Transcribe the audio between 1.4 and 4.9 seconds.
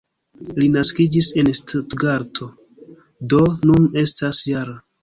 en Stutgarto, do nun estas -jara.